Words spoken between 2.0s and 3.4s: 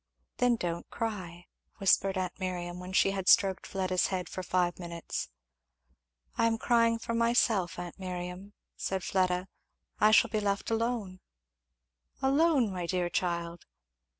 aunt Miriam, when she had